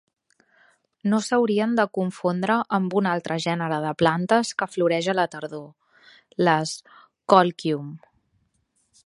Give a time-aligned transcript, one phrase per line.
[1.11, 6.11] No s'haurien de confondre amb un altre gènere de plantes que floreix a la tardor,
[6.49, 6.75] les
[7.35, 7.95] "Colchium".